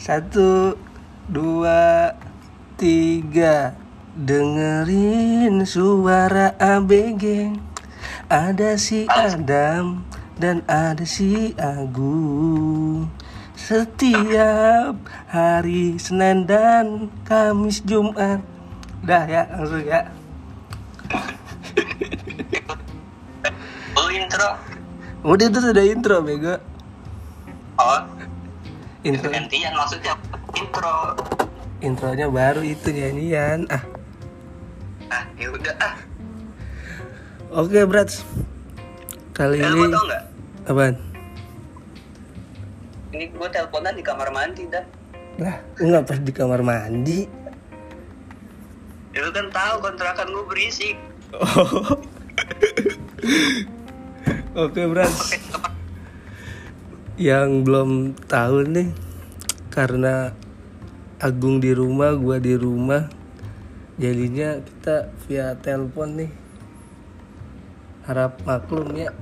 [0.00, 0.80] Satu,
[1.28, 2.16] dua,
[2.80, 3.76] tiga.
[4.16, 7.52] Dengerin suara ABG.
[8.32, 10.00] Ada si Adam
[10.40, 13.12] dan ada si Agung.
[13.52, 14.96] Setiap
[15.28, 18.40] hari Senin dan Kamis Jumat.
[19.04, 20.08] Dah ya, langsung ya.
[24.00, 24.48] Oh intro.
[25.28, 26.69] Udah itu sudah intro, bego.
[29.00, 30.12] Intro, gantian maksudnya
[30.52, 31.16] intro.
[31.80, 33.64] intronya baru itu nyanyian.
[33.72, 33.80] Ah,
[35.08, 35.94] Ah ya udah ah.
[37.56, 38.20] oke, Brats.
[39.32, 40.22] Kali Eh, ini lu tau nggak?
[40.68, 40.94] apaan?
[43.10, 44.84] Ini gue teleponan di kamar mandi dah.
[45.40, 47.24] Lah, enggak pas di kamar mandi.
[49.10, 50.96] Ya, lu kan tahu kontrakan gue berisik.
[51.32, 51.96] Oh.
[54.68, 55.40] Oke, Brats.
[57.20, 57.90] Yang belum
[58.24, 58.88] tahu nih
[59.68, 60.32] karena
[61.20, 63.12] Agung di rumah, gua di rumah.
[64.00, 66.32] Jadinya kita via telepon nih.
[68.08, 69.12] Harap maklum ya.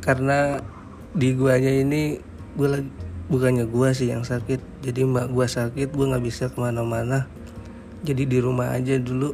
[0.00, 0.64] Karena
[1.12, 2.16] di guanya ini
[2.56, 2.88] gue lagi
[3.28, 7.24] bukannya gua sih yang sakit jadi mbak gua sakit gua nggak bisa ke mana-mana
[8.04, 9.30] jadi di rumah aja dulu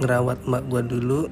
[0.00, 1.30] ngerawat mbak gua dulu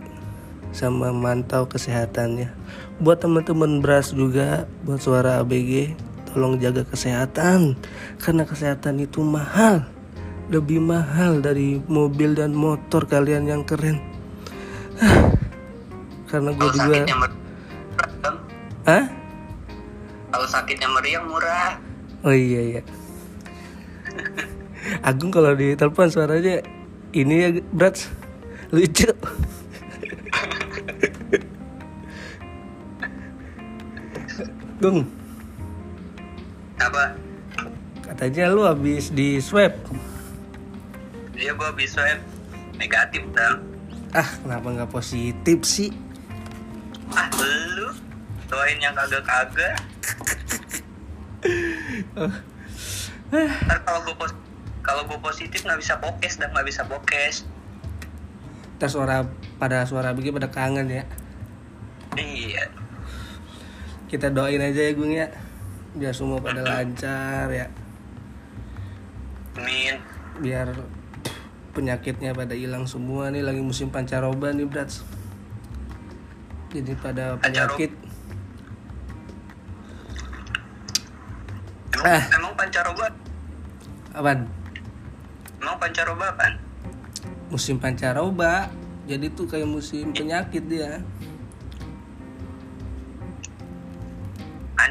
[0.75, 2.51] sama mantau kesehatannya
[2.99, 5.95] buat teman-teman beras juga buat suara ABG
[6.35, 7.79] tolong jaga kesehatan
[8.19, 9.87] karena kesehatan itu mahal
[10.51, 14.03] lebih mahal dari mobil dan motor kalian yang keren
[16.35, 17.39] karena gue kalau juga sakitnya meriang.
[18.19, 18.37] Bang.
[18.91, 19.05] Hah?
[20.35, 21.79] Kalau sakitnya meriang murah.
[22.27, 22.83] Oh iya iya.
[25.09, 26.59] Agung kalau di telepon suaranya
[27.15, 28.11] ini ya berat
[28.75, 29.14] lucu.
[34.85, 35.09] Gung,
[36.77, 37.17] Apa?
[38.05, 39.73] katanya lu habis di swab.
[41.33, 42.21] Iya gue habis swab
[42.77, 43.65] negatif dong.
[44.13, 45.89] Ah, kenapa nggak positif sih?
[47.17, 47.97] Ah lu
[48.45, 49.81] doain yang kagak-kagak.
[53.65, 54.37] Ntar kalau gue pos
[54.85, 57.49] kalau gue positif nggak bisa bokes dan nggak bisa bokes.
[58.77, 59.25] Ntar suara
[59.57, 61.09] pada suara begini pada kangen ya.
[62.21, 62.84] Iya.
[64.15, 65.27] Kita doain aja ya Gung ya.
[65.93, 67.67] Biar semua pada lancar ya.
[69.55, 69.99] Min.
[70.35, 70.67] biar
[71.71, 75.07] penyakitnya pada hilang semua nih lagi musim pancaroba nih brats
[76.75, 77.95] jadi pada penyakit
[81.95, 82.23] Emang, Ah.
[82.35, 83.07] emang pancaroba?
[84.11, 84.51] apaan
[85.63, 86.55] Emang pancaroba apaan?
[87.47, 88.75] musim pancaroba
[89.07, 90.99] jadi tuh kayak musim penyakit dia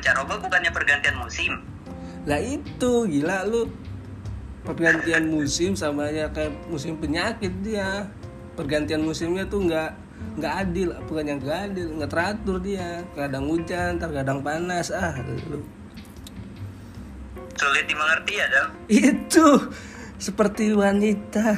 [0.03, 1.63] Pancaroba bukannya pergantian musim?
[2.23, 3.67] lah itu gila lu
[4.63, 8.07] pergantian musim sama aja kayak musim penyakit dia
[8.55, 9.91] pergantian musimnya tuh nggak
[10.39, 15.15] nggak adil bukan yang nggak adil nggak teratur dia kadang hujan terkadang panas ah
[15.51, 15.63] lu
[17.53, 18.67] Sulit dimengerti ya, Dam?
[18.89, 19.71] Itu
[20.17, 21.53] seperti wanita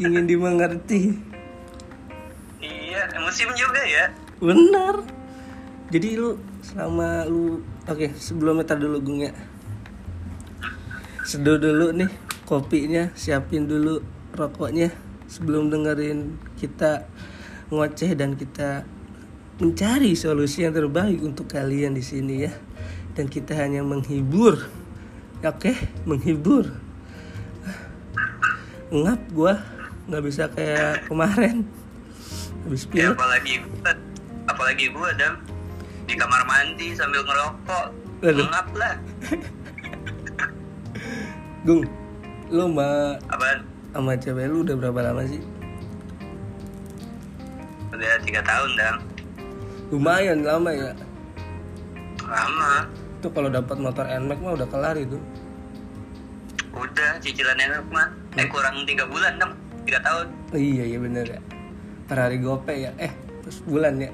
[0.00, 1.12] ingin dimengerti.
[2.58, 4.10] Iya, musim juga ya.
[4.40, 5.04] Benar.
[5.92, 9.34] Jadi lu selama lu oke sebelum meter dulu Gung ya.
[11.26, 12.10] Seduh dulu nih
[12.46, 14.02] kopinya, siapin dulu
[14.34, 14.90] rokoknya
[15.26, 17.06] sebelum dengerin kita
[17.72, 18.84] ngoceh dan kita
[19.62, 22.52] mencari solusi yang terbaik untuk kalian di sini ya.
[23.12, 24.56] Dan kita hanya menghibur.
[25.44, 25.74] Oke,
[26.08, 26.70] menghibur.
[28.92, 29.60] Ngap gua
[30.08, 31.64] nggak bisa kayak kemarin.
[32.66, 33.16] Habis Ya, pilek.
[33.18, 33.90] apalagi gua,
[34.48, 35.34] apalagi gua, Dam.
[36.06, 37.86] Di kamar mandi sambil ngerokok.
[38.22, 38.46] Aduh.
[38.46, 38.94] Ngap lah.
[41.66, 41.86] Gung,
[42.50, 43.58] lu sama Apaan?
[43.94, 45.42] sama cewek lu udah berapa lama sih?
[47.94, 48.96] Udah tiga tahun, Dam.
[49.94, 50.90] Lumayan lama ya.
[52.26, 52.88] Lama.
[53.22, 55.18] Tuh kalau dapat motor NMAX mah udah kelar itu.
[56.72, 58.08] Udah, cicilan enak mah.
[58.34, 59.54] Eh, kurang tiga bulan, Dam.
[59.86, 60.26] Tiga tahun.
[60.56, 61.40] Iya iya bener ya.
[62.10, 62.90] Per hari gope ya.
[62.98, 63.12] Eh,
[63.46, 64.10] terus bulan ya.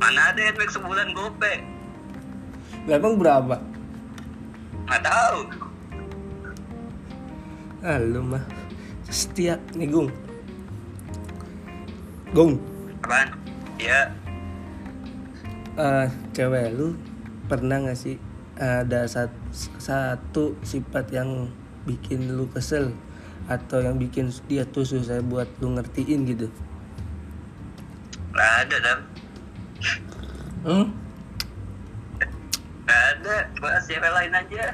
[0.00, 1.60] Mana ada Netflix sebulan gope?
[2.88, 3.60] Lah emang berapa?
[4.88, 5.38] Nggak tahu.
[7.84, 8.44] Ah lu mah
[9.12, 10.08] setia nih Gung.
[12.32, 12.56] Gung,
[13.02, 13.34] Apaan?
[13.80, 14.12] Ya,
[15.80, 16.06] eh
[16.36, 16.94] cewek lu
[17.48, 18.20] pernah gak sih
[18.60, 19.32] ada sat-
[19.80, 21.48] satu sifat yang
[21.88, 22.92] bikin lu kesel
[23.48, 26.46] atau yang bikin dia tuh susah buat lu ngertiin gitu?
[28.30, 28.98] nggak ada, Dam.
[30.64, 30.86] Hmm?
[33.60, 34.72] bahas cewek lain aja.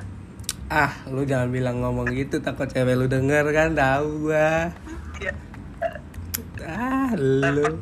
[0.71, 4.71] Ah lu jangan bilang ngomong gitu takut cewek lu denger kan tahu gua.
[5.19, 5.33] Ya
[6.67, 7.79] ah lu.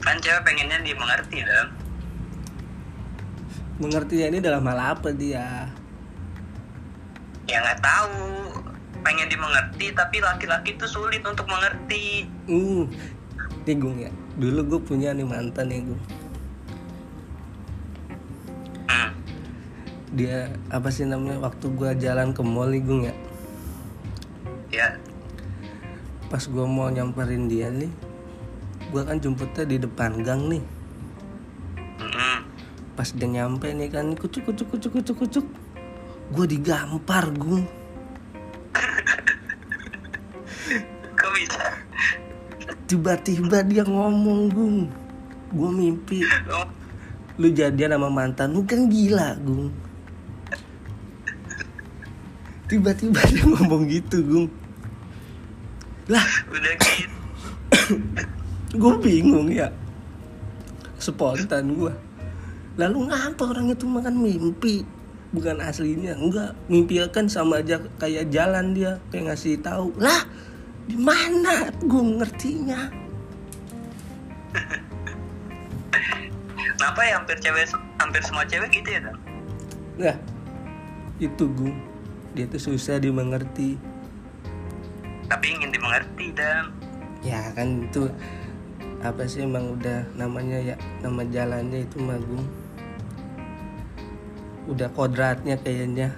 [0.00, 1.86] Kan cewek pengennya dimengerti dong
[3.76, 5.68] mengerti ini dalam hal apa dia?
[7.46, 8.16] Ya nggak tahu
[9.06, 12.26] pengen dimengerti tapi laki-laki tuh sulit untuk mengerti.
[12.50, 12.90] Hmm
[13.66, 14.10] nih Gung ya.
[14.38, 16.02] Dulu gue punya nih mantan nih Gung.
[18.86, 19.10] Hmm.
[20.14, 23.14] dia apa sih namanya waktu gua jalan ke mall nih Gung ya.
[24.70, 24.88] Ya.
[26.30, 27.90] Pas gua mau nyamperin dia nih
[28.94, 30.62] gua kan jemputnya di depan gang nih.
[31.96, 32.38] Mm-mm.
[32.96, 35.46] pas dia nyampe nih kan kucuk kucuk kucuk kucuk kucuk.
[36.34, 37.62] Gue digampar gung
[41.16, 41.64] kok bisa?
[42.86, 44.78] Tiba-tiba dia ngomong gung.
[45.54, 46.26] Gue mimpi.
[46.50, 46.66] Oh,
[47.38, 49.70] lu jadian sama mantan lu kan gila gung.
[52.66, 54.48] Tiba-tiba dia ngomong gitu gung.
[56.10, 56.26] Lah.
[56.50, 57.16] Udah gitu.
[58.82, 59.70] Gue bingung ya.
[60.98, 61.94] Spontan gue
[62.76, 64.84] lalu ngapa orang itu makan mimpi?
[65.32, 66.52] Bukan aslinya enggak.
[66.68, 69.96] Mimpi kan sama aja kayak jalan dia kayak ngasih tahu.
[69.96, 70.28] Lah
[70.86, 72.80] di mana gue ngertinya?
[76.76, 77.66] Kenapa ya hampir cewek
[77.98, 79.18] hampir semua cewek gitu ya dong
[79.96, 80.16] nah
[81.16, 81.72] itu gue
[82.36, 83.80] dia tuh susah dimengerti.
[85.26, 86.68] Tapi ingin dimengerti dan
[87.24, 88.12] ya kan itu
[89.00, 92.44] apa sih emang udah namanya ya nama jalannya itu magung
[94.68, 96.12] udah kodratnya kayaknya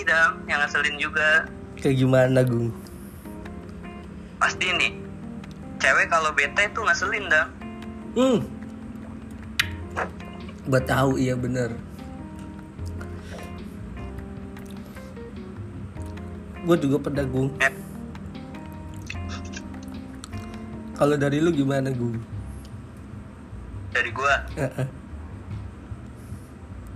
[0.00, 1.30] lagi dong yang ngeselin juga.
[1.76, 2.72] Kayak gimana gung?
[4.40, 4.96] Pasti nih
[5.76, 7.48] cewek kalau bete tuh ngeselin dong
[8.16, 8.38] hmm.
[10.64, 11.76] Gua tahu iya bener.
[16.64, 17.52] Gue juga pernah gung.
[17.60, 17.72] Eh,
[20.96, 22.16] kalau dari lu gimana gung?
[23.92, 24.48] Dari gua?
[24.56, 24.88] Heeh.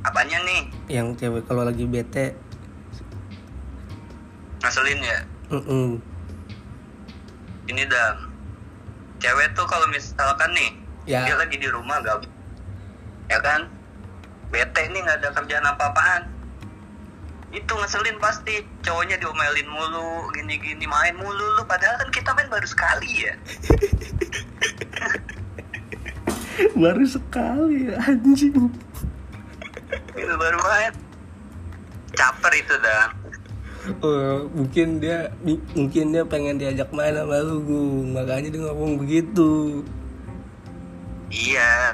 [0.05, 0.63] apanya nih?
[0.87, 2.37] Yang cewek kalau lagi bete
[4.75, 5.21] ngeselin ya.
[5.55, 6.03] Mm
[7.65, 8.19] ini dong
[9.23, 10.71] cewek tuh kalau misalkan nih
[11.05, 11.21] Ya.
[11.29, 12.25] dia lagi di rumah gak
[13.29, 13.69] ya kan?
[14.49, 16.27] Bete nih nggak ada kerjaan apa-apaan.
[17.53, 21.61] Itu ngeselin pasti cowoknya diomelin mulu gini-gini main mulu.
[21.61, 23.35] Lu padahal kan kita main baru sekali ya.
[26.73, 28.55] Baru sekali ya, anjing.
[30.17, 30.93] Itu baru main.
[32.17, 33.24] Caper itu dah
[33.85, 35.29] Oh, mungkin dia
[35.77, 39.85] mungkin dia pengen diajak main sama lu gung makanya dia ngomong begitu.
[41.29, 41.93] Iya.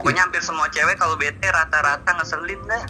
[0.00, 2.84] Pokoknya hampir semua cewek kalau bete rata-rata ngeselin dah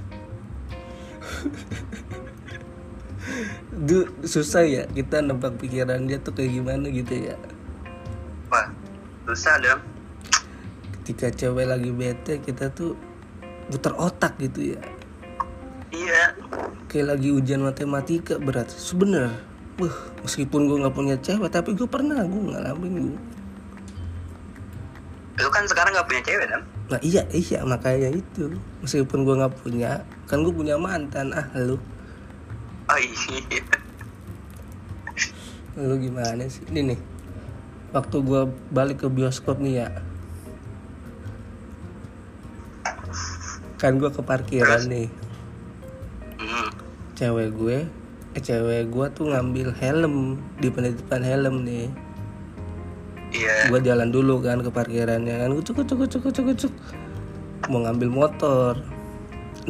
[3.75, 7.37] Duh, susah ya kita nebak pikiran dia tuh kayak gimana gitu ya?
[8.55, 8.71] Wah
[9.27, 9.83] susah dong.
[11.03, 12.95] Ketika cewek lagi bete kita tuh
[13.67, 14.83] putar otak gitu ya
[15.93, 16.33] iya.
[16.89, 18.71] Kayak lagi ujian matematika berat.
[18.71, 19.35] Sebener.
[19.77, 23.19] Wah, meskipun gue nggak punya cewek tapi gue pernah gue ngalamin gue
[25.35, 28.61] lu kan sekarang nggak punya cewek dong nah iya iya makanya itu.
[28.85, 31.33] Meskipun gue nggak punya kan gue punya mantan.
[31.33, 31.81] Ah lu.
[32.93, 33.65] Oh iya.
[35.81, 36.61] Lu gimana sih?
[36.69, 37.01] Ini nih.
[37.97, 39.89] Waktu gue balik ke bioskop nih ya.
[43.81, 44.93] Kan gue ke parkiran Terus?
[44.93, 45.09] nih.
[47.15, 47.79] Cewek gue
[48.35, 51.87] eh cewek gue tuh ngambil helm di penitipan helm nih.
[53.31, 53.71] Iya.
[53.71, 56.73] Gue jalan dulu kan ke parkirannya kan kucuk kucuk kucuk kucuk kucuk.
[57.71, 58.75] Mau ngambil motor.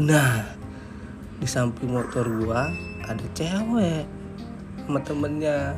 [0.00, 0.48] Nah
[1.38, 2.72] di samping motor gua
[3.04, 4.08] ada cewek
[4.84, 5.76] sama temennya.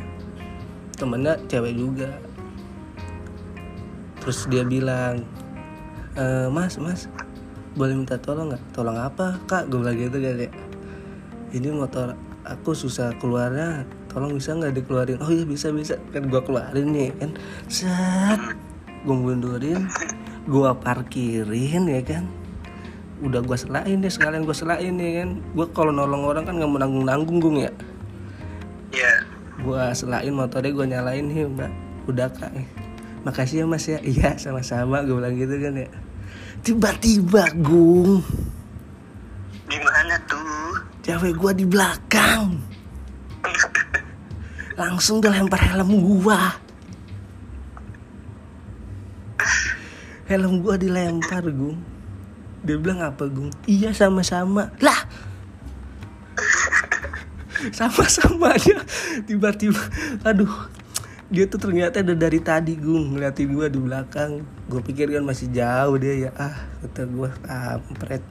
[0.94, 2.10] Temennya cewek juga.
[4.22, 5.26] Terus dia bilang
[6.14, 7.10] "E, mas mas
[7.74, 8.62] boleh minta tolong nggak?
[8.72, 9.36] Tolong apa?
[9.50, 10.50] Kak gue bilang gitu kan ya
[11.54, 15.18] ini motor aku susah keluarnya tolong bisa nggak dikeluarin?
[15.20, 15.98] Oh iya bisa bisa.
[16.14, 17.30] Kan gua keluarin nih kan.
[17.66, 18.40] Set.
[19.06, 19.86] Gue mundurin.
[20.46, 22.24] Gua parkirin ya kan.
[23.20, 25.30] Udah gua selain deh sekalian gua selain nih kan.
[25.52, 27.70] Gua kalau nolong orang kan nggak mau nanggung nanggung gung ya.
[28.94, 29.12] Iya.
[29.60, 31.72] Gua selain motornya gua nyalain nih mbak.
[32.06, 32.54] Udah kak
[33.26, 33.98] makasih ya mas ya.
[34.06, 35.90] Iya sama-sama gue bilang gitu kan ya.
[36.62, 38.22] Tiba-tiba gung.
[39.66, 40.38] Gimana tuh
[41.06, 42.58] cewek gua di belakang.
[44.74, 46.58] Langsung dia lempar helm gua.
[50.26, 51.78] Helm gua dilempar gung.
[52.66, 53.54] Dia bilang apa gung?
[53.70, 54.74] Iya sama-sama.
[54.82, 55.06] Lah!
[57.70, 58.82] Sama-sama aja
[59.30, 59.78] tiba-tiba
[60.26, 60.50] aduh.
[61.30, 63.14] Dia tuh ternyata udah dari tadi gung.
[63.14, 64.42] Ngeliatin gua di belakang.
[64.66, 66.30] Gue pikir kan masih jauh dia ya.
[66.34, 68.26] Ah kata gua kampret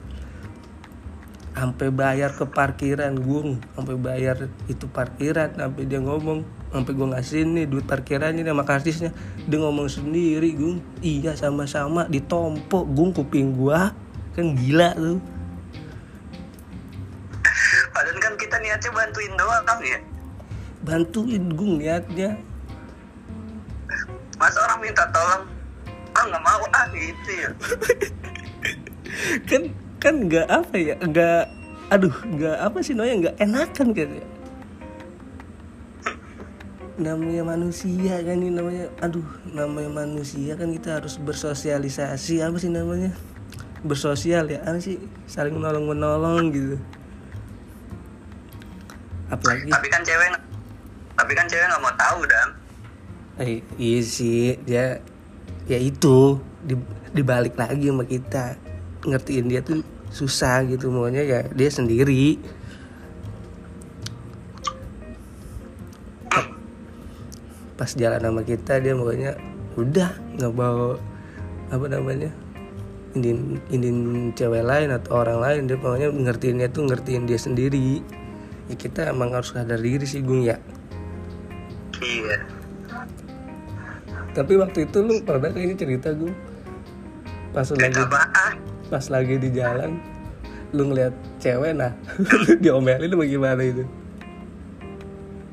[1.56, 3.56] sampai bayar ke parkiran gung.
[3.72, 6.44] Sampai bayar itu parkiran sampai dia ngomong.
[6.70, 9.10] Sampai gue ngasih nih duit parkirannya sama kartisnya
[9.48, 10.84] dia ngomong sendiri gung.
[11.00, 12.04] Iya sama-sama.
[12.06, 13.96] Ditompok gung kuping gua.
[14.36, 15.18] Kan gila tuh
[17.96, 19.98] padahal kan kita niatnya bantuin doang kan ya.
[20.84, 22.36] Bantuin gung niatnya.
[24.36, 25.48] Masa orang minta tolong?
[26.12, 26.62] Ah nggak mau.
[26.76, 27.50] Ah gitu ya.
[29.48, 29.72] Kan
[30.02, 31.42] kan nggak apa ya nggak
[31.92, 34.26] aduh nggak apa sih namanya nggak enakan kan ya.
[36.96, 43.12] Namanya manusia kan ini namanya aduh namanya manusia kan kita harus bersosialisasi apa sih namanya?
[43.84, 44.96] Bersosial ya apa sih?
[45.28, 46.76] Saling menolong menolong gitu.
[49.28, 49.68] Apalagi?
[49.68, 50.30] Tapi kan cewek
[51.16, 52.48] tapi kan cewek nggak mau tahu dan
[53.40, 55.00] eh, iya sih dia
[55.64, 56.76] ya itu di,
[57.16, 58.56] dibalik lagi sama kita
[59.04, 62.40] ngertiin dia tuh susah gitu maunya ya dia sendiri.
[67.76, 69.36] Pas jalan sama kita dia maunya
[69.76, 70.96] udah nggak bawa
[71.68, 72.32] apa namanya
[73.12, 78.00] indin indin cewek lain atau orang lain dia pokoknya ngertiinnya tuh ngertiin dia sendiri.
[78.72, 80.56] Ya kita emang harus sadar diri sih gung ya.
[82.00, 82.36] Iya.
[84.36, 86.32] Tapi waktu itu lu pernah kayaknya cerita gue
[87.56, 88.04] pas lagi
[88.86, 89.98] pas lagi di jalan
[90.70, 91.90] lu ngeliat cewek nah
[92.62, 93.84] diomelin lu bagaimana itu?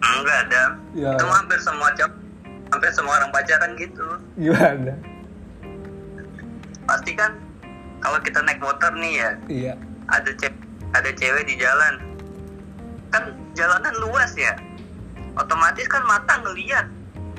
[0.04, 0.64] Enggak ada
[0.94, 1.18] Ya.
[1.18, 2.14] itu hampir semua cowok
[2.70, 4.06] hampir semua orang pacaran gitu.
[4.38, 4.94] Gimana?
[6.86, 7.34] Pasti kan
[7.98, 9.74] kalau kita naik motor nih ya iya.
[10.10, 10.54] ada cewek
[10.94, 11.94] ada cewek di jalan.
[13.10, 14.54] Kan jalanan luas ya.
[15.34, 16.86] Otomatis kan mata ngeliat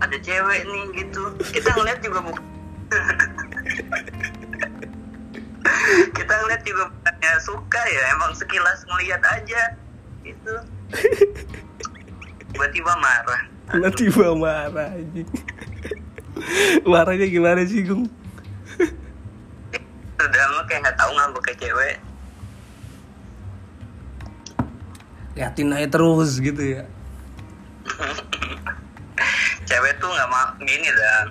[0.03, 1.23] ada cewek nih gitu.
[1.55, 2.43] Kita ngeliat juga bukan
[6.15, 9.63] kita ngeliat juga bukannya suka ya emang sekilas ngeliat aja
[10.25, 10.55] gitu.
[12.53, 13.43] Tiba-tiba marah.
[13.73, 15.23] Tiba-tiba marah aja
[16.83, 18.11] marahnya gimana sih gung?
[20.19, 21.97] Udah mah kayak nggak tahu ngambek ke cewek.
[25.35, 26.83] Liatin aja terus gitu ya.
[29.67, 31.27] Cewek tuh nggak mau gini dan.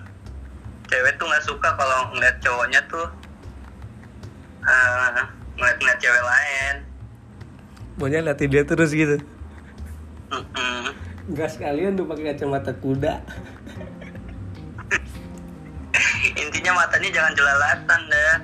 [0.92, 3.08] Cewek tuh nggak suka kalau ngeliat cowoknya tuh
[4.64, 5.26] eh
[5.58, 6.76] ngeliat-ngeliat cewek lain.
[8.00, 9.22] Maunya liatin dia terus gitu?
[10.34, 10.84] Mm-mm.
[11.30, 13.22] Enggak sekalian tuh pakai kacamata kuda.
[16.42, 18.36] Intinya matanya jangan jelalatan dah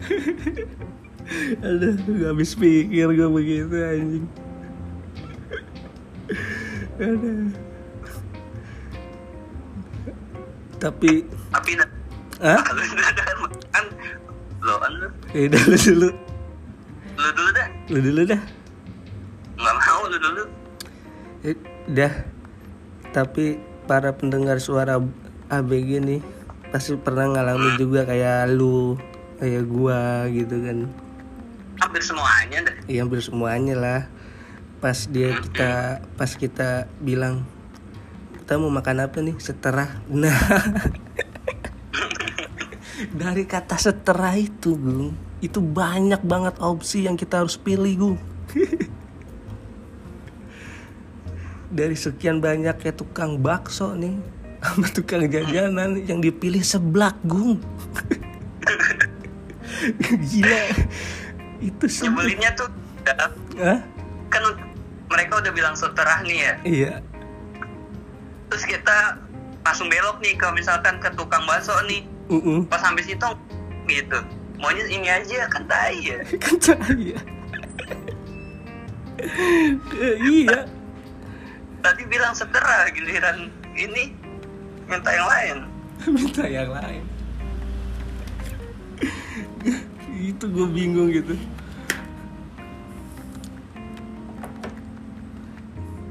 [1.64, 4.26] Aduh, gak habis pikir gue begitu anjing.
[7.06, 7.54] Aduh.
[10.80, 11.88] Tapi, tapi dah
[14.70, 16.08] lo kan lu Ya udah lu dulu,
[17.16, 18.40] lu dulu dah lu dulu dah.
[19.56, 20.42] nggak mau lu dulu
[21.42, 22.12] Eh, Udah.
[23.10, 25.02] Tapi para pendengar suara
[25.48, 26.20] ABG nih
[26.70, 28.94] pasti pernah ngalamin juga kayak lu,
[29.36, 29.98] kayak gua
[30.28, 30.86] gitu kan.
[31.76, 34.00] hampir semuanya dah Iya hampir semuanya lah.
[34.78, 35.72] Pas dia kita
[36.14, 37.42] pas kita bilang
[38.36, 39.90] kita mau makan apa nih seterah.
[40.12, 40.36] Nah.
[43.08, 48.18] Dari kata seterah itu, Gung, itu banyak banget opsi yang kita harus pilih, Gung.
[51.70, 54.18] Dari sekian banyak kayak tukang bakso nih
[54.60, 57.56] sama tukang jajanan yang dipilih seblak, Gung.
[60.28, 60.62] Gila.
[61.62, 62.26] Itu seblak.
[62.26, 62.68] nyebelinnya tuh
[63.60, 63.80] Hah?
[64.30, 64.42] kan
[65.10, 66.92] mereka udah bilang seterah nih ya Iya.
[68.46, 69.18] terus kita
[69.60, 73.28] langsung belok nih ke misalkan ke tukang bakso nih Uh pas sampai situ
[73.90, 74.18] gitu
[74.62, 77.18] maunya ini aja kan tai ya kan saya.
[79.20, 80.64] Eh, iya.
[81.84, 84.14] tadi bilang setera giliran ini
[84.88, 85.58] minta yang lain
[86.08, 87.04] Minta yang lain.
[90.32, 91.36] itu gue bingung gitu.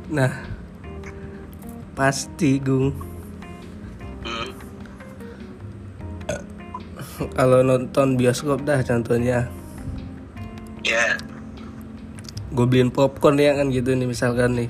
[0.09, 0.29] Nah,
[1.97, 3.08] pasti Gung
[7.35, 9.51] kalau nonton bioskop dah contohnya
[10.85, 11.19] ya
[12.49, 14.69] gue beliin popcorn ya kan gitu nih misalkan nih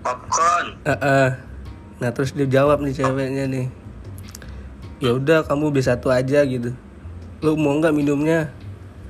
[0.00, 1.30] popcorn Eh, eh.
[2.02, 3.66] Nah terus dia jawab nih ceweknya nih.
[4.98, 6.74] Ya udah kamu beli satu aja gitu.
[7.38, 8.50] Lu mau nggak minumnya?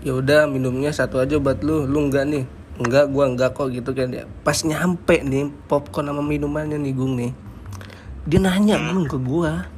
[0.04, 1.88] Ya udah minumnya satu aja buat lu.
[1.88, 2.44] Lu enggak nih?
[2.76, 4.28] Enggak, gua enggak kok gitu kan dia.
[4.44, 7.32] Pas nyampe nih popcorn sama minumannya nih Gung nih.
[8.28, 9.71] Dia nanya Gung ke gua.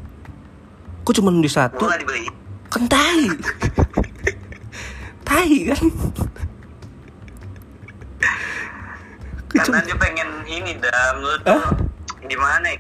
[1.05, 1.85] Kok cuma di satu?
[1.85, 2.01] nggak
[2.73, 3.29] Kan tai.
[5.29, 5.85] tai kan.
[9.55, 11.63] Karena dia pengen ini dam lu tuh
[12.27, 12.79] gimana ya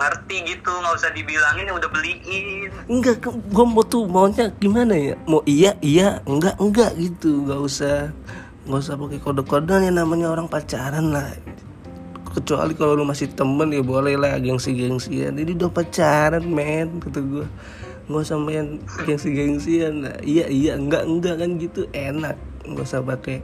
[0.00, 5.14] ngerti gitu nggak usah dibilangin ya udah beliin Enggak, gue mau tuh maunya gimana ya?
[5.28, 7.44] Mau iya, iya, enggak, enggak gitu.
[7.44, 8.08] Gak usah,
[8.64, 11.28] nggak usah pakai kode-kodean yang namanya orang pacaran lah.
[12.30, 15.34] Kecuali kalau lu masih temen ya boleh lah gengsi-gengsian.
[15.34, 17.46] Ini udah pacaran men, kata gue.
[18.06, 20.16] Nggak usah main gengsi-gengsian lah.
[20.22, 22.38] Iya, iya, enggak, enggak kan gitu enak.
[22.66, 23.42] Nggak usah pakai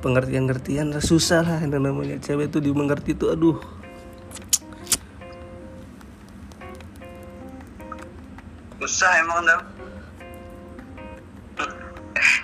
[0.00, 1.02] pengertian-ngertian lah.
[1.02, 3.58] Susah lah yang namanya cewek tuh dimengerti tuh aduh.
[8.88, 9.60] susah emang dam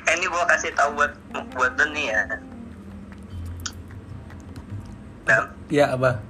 [0.04, 1.12] eh, ini gua kasih tahu buat
[1.56, 2.20] buat ya
[5.24, 6.20] dam Ya apa?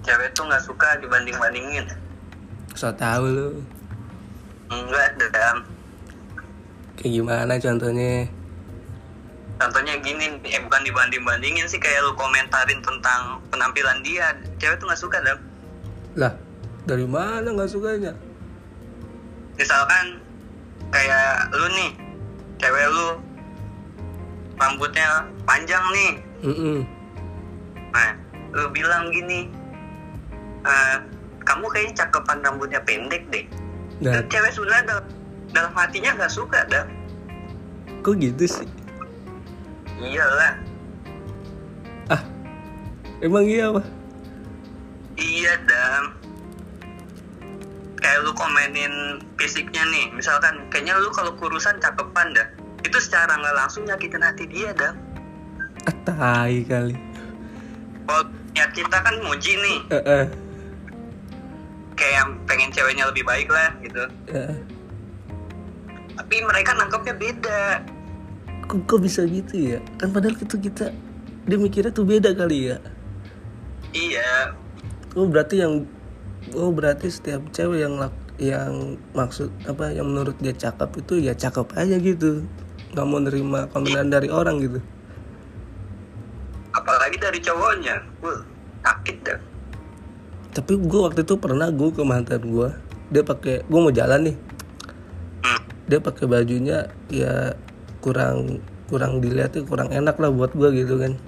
[0.00, 1.86] cewek tuh nggak suka dibanding bandingin
[2.72, 3.60] So tau lu.
[4.68, 5.62] enggak dam
[6.94, 8.28] Kayak gimana contohnya?
[9.56, 14.88] contohnya gini eh bukan dibanding bandingin sih kayak lu komentarin tentang penampilan dia cewek tuh
[14.88, 15.36] nggak suka dam
[16.12, 16.32] Lah,
[16.84, 18.12] dari mana nggak sukanya?
[19.54, 20.16] misalkan
[20.88, 21.90] kayak lu nih
[22.56, 23.06] cewek lu
[24.56, 25.08] rambutnya
[25.44, 26.10] panjang nih
[26.40, 26.78] Mm-mm.
[27.90, 28.10] Nah
[28.50, 29.46] lu bilang gini
[30.60, 30.96] "Eh,
[31.40, 33.44] kamu kayaknya cakepan rambutnya pendek deh.
[34.00, 35.06] Nah, Dan cewek sebenarnya dalam,
[35.50, 36.84] dalam hatinya nggak suka dah
[38.00, 38.68] kok gitu sih?
[40.00, 40.56] iyalah
[42.08, 42.22] Ah,
[43.20, 43.82] emang iya apa?
[45.14, 46.16] iya dam.
[48.00, 48.94] Kayak lu komenin
[49.36, 52.48] fisiknya nih misalkan kayaknya lu kalau kurusan cakepan dah
[52.80, 54.96] itu secara nggak langsung nyakitin hati dia dah
[55.84, 56.96] Ah, tai kali.
[58.10, 60.24] Kalau niat kita kan muji nih Eh, eh,
[61.94, 64.02] kayak yang pengen ceweknya lebih baik lah gitu
[64.34, 64.58] eh.
[66.18, 67.62] tapi mereka nangkepnya beda
[68.70, 69.82] Kok, kok bisa gitu ya?
[69.98, 70.94] Kan padahal itu kita
[71.42, 72.78] dia mikirnya tuh beda kali ya.
[73.90, 74.54] iya
[75.18, 75.82] Oh berarti yang
[76.54, 81.34] oh berarti setiap cewek yang lak, yang maksud apa yang menurut dia cakep itu ya
[81.34, 82.46] cakep aja gitu.
[82.94, 84.78] Nggak mau nerima komenan dari orang gitu.
[87.10, 87.96] Apalagi dari cowoknya.
[88.22, 88.38] Wah,
[88.86, 89.40] sakit dah.
[90.54, 92.68] Tapi gue waktu itu pernah gue ke mantan gue
[93.10, 94.36] dia pakai gue mau jalan nih.
[95.40, 95.62] Hmm.
[95.88, 97.56] dia pakai bajunya ya
[98.04, 98.60] kurang
[98.92, 101.18] kurang dilihatnya kurang enak lah buat gue gitu kan.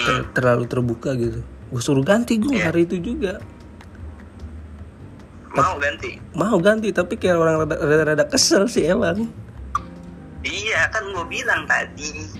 [0.00, 1.44] Ter- terlalu terbuka gitu.
[1.68, 2.72] Gue suruh ganti gue Iya.
[2.72, 3.36] hari itu juga.
[5.52, 6.16] Mau ganti?
[6.32, 9.28] Mau ganti tapi kayak orang rada, rada, rada kesel sih emang.
[10.40, 12.37] Iya kan gue bilang tadi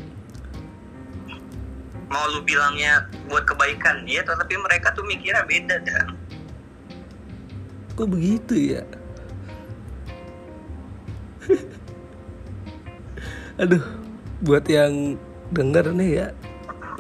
[2.09, 6.29] mau lu bilangnya buat kebaikan dia tapi mereka tuh mikirnya beda dah
[7.99, 8.87] kok begitu ya?
[13.63, 13.83] Aduh
[14.39, 15.19] buat yang
[15.51, 16.29] denger nih ya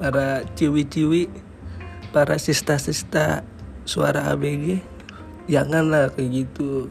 [0.02, 1.30] para ciwi-ciwi
[2.10, 3.46] para sista-sista
[3.86, 4.82] suara ABG
[5.46, 6.90] janganlah kayak gitu.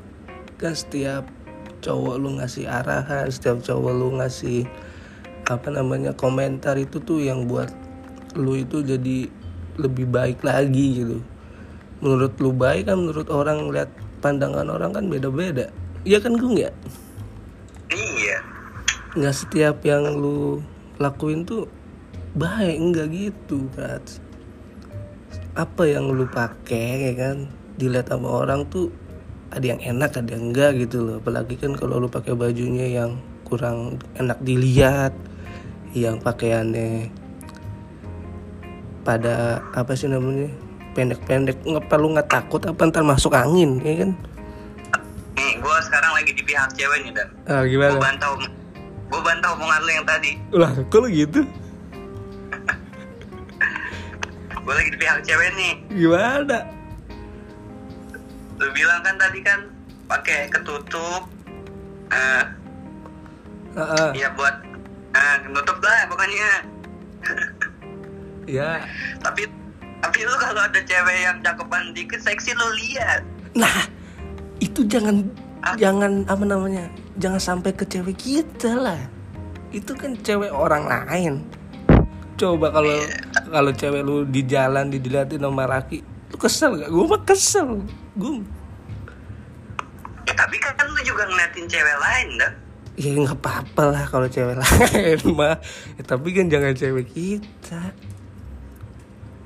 [0.56, 1.28] Kan setiap
[1.84, 4.64] cowok lu ngasih arahan setiap cowok lu ngasih
[5.52, 7.68] apa namanya komentar itu tuh yang buat
[8.38, 9.28] lu itu jadi
[9.78, 11.18] lebih baik lagi gitu.
[12.00, 13.90] Menurut lu baik kan menurut orang lihat
[14.22, 15.74] pandangan orang kan beda-beda.
[16.06, 16.70] Iya kan gung ya?
[17.90, 18.38] Iya.
[19.18, 20.62] Nggak setiap yang lu
[21.02, 21.66] lakuin tuh
[22.38, 24.02] baik enggak gitu kan
[25.58, 27.38] apa yang lu pakai ya kan?
[27.82, 28.94] Dilihat sama orang tuh
[29.50, 31.18] ada yang enak ada yang enggak gitu loh.
[31.18, 35.18] Apalagi kan kalau lu pakai bajunya yang kurang enak dilihat
[35.98, 37.10] yang pakaiannya
[39.08, 40.52] pada apa sih namanya
[40.92, 44.12] pendek-pendek nggak perlu nggak takut apa ntar masuk angin ya kan?
[45.40, 47.32] Nih gue sekarang lagi di pihak cewek nih dan.
[47.48, 48.36] Ah, gue gimana bantah
[49.08, 50.32] gue bantah omongan lu yang tadi.
[50.52, 51.40] Lah kok lu gitu?
[54.68, 55.74] Gue lagi di pihak cewek nih.
[55.96, 56.68] Gimana?
[58.60, 59.72] Lu bilang kan tadi kan
[60.12, 61.24] pakai ketutup
[62.12, 62.44] eh
[63.78, 64.12] Ah, ah.
[64.18, 64.58] ya buat
[65.14, 66.50] nah ketutup lah pokoknya
[68.48, 68.82] ya
[69.20, 69.46] tapi
[70.00, 73.90] tapi lu kalau ada cewek yang cakepan dikit seksi lu lihat Nah,
[74.60, 75.26] itu jangan
[75.76, 76.86] jangan apa namanya?
[77.18, 79.02] Jangan sampai ke cewek kita lah.
[79.74, 81.42] Itu kan cewek orang lain.
[82.38, 82.94] coba kalau
[83.50, 87.82] kalau cewek lu di jalan di diliatin sama laki lu kesel gak gue mah kesel
[88.14, 88.46] gue
[90.22, 92.52] Ya, tapi kan lu juga ngeliatin cewek lain dah.
[92.94, 95.58] ya nggak apa-apa lah kalau cewek lain mah
[95.98, 97.90] Ya, tapi kan jangan cewek kita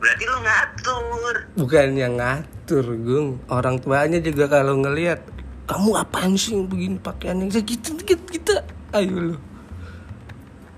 [0.02, 1.36] Berarti lu ngatur.
[1.62, 3.38] bukan yang ngatur gung.
[3.46, 5.22] Orang tuanya juga kalau ngelihat
[5.70, 8.54] kamu apaan sih begini pakaiannya gitu gitu gitu?
[8.98, 9.38] Ayo lu.